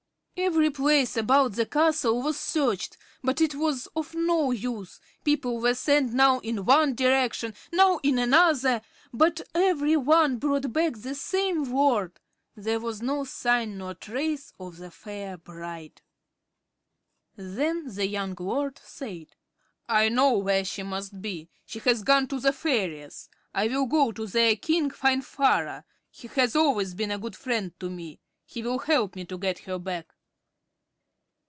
Every 0.37 0.71
place 0.71 1.17
about 1.17 1.51
the 1.51 1.67
castle 1.67 2.19
was 2.23 2.35
searched, 2.39 2.97
but 3.21 3.41
it 3.41 3.53
was 3.53 3.87
of 3.95 4.15
no 4.15 4.49
use. 4.49 4.99
People 5.23 5.59
were 5.59 5.75
sent 5.75 6.13
now 6.13 6.39
in 6.39 6.65
one 6.65 6.95
direction, 6.95 7.53
now 7.71 7.99
in 8.01 8.17
another, 8.17 8.81
but 9.13 9.41
every 9.53 9.95
one 9.95 10.39
brought 10.39 10.73
back 10.73 10.93
the 10.95 11.13
same 11.13 11.71
word, 11.71 12.19
there 12.55 12.79
was 12.79 13.03
no 13.03 13.23
sign 13.23 13.77
nor 13.77 13.93
trace 13.93 14.51
of 14.59 14.77
the 14.77 14.89
fair 14.89 15.37
bride. 15.37 16.01
Then 17.35 17.93
the 17.93 18.07
young 18.07 18.35
lord 18.39 18.79
said: 18.83 19.27
"I 19.87 20.09
know 20.09 20.35
where 20.39 20.65
she 20.65 20.81
must 20.81 21.21
be. 21.21 21.49
She 21.67 21.77
has 21.79 22.01
gone 22.01 22.27
to 22.29 22.39
the 22.39 22.51
fairies. 22.51 23.29
I 23.53 23.67
will 23.67 23.85
go 23.85 24.11
to 24.13 24.25
their 24.25 24.55
king, 24.55 24.89
Finvarra. 24.89 25.83
He 26.09 26.27
has 26.29 26.55
always 26.55 26.95
been 26.95 27.11
a 27.11 27.19
good 27.19 27.35
friend 27.35 27.79
to 27.79 27.91
me. 27.91 28.19
He 28.43 28.63
will 28.63 28.79
help 28.79 29.15
me 29.15 29.23
to 29.25 29.37
get 29.37 29.59
her 29.59 29.77
back." 29.77 30.11